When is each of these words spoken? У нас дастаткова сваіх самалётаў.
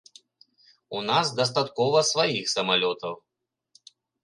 У 0.99 1.01
нас 1.09 1.25
дастаткова 1.41 2.03
сваіх 2.11 2.45
самалётаў. 2.57 3.13